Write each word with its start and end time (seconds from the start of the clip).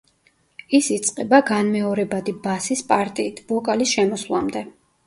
ის 0.77 0.87
იწყება 0.95 1.41
განმეორებადი 1.51 2.35
ბასის 2.49 2.85
პარტიით, 2.95 3.47
ვოკალის 3.53 3.97
შემოსვლამდე. 3.99 4.69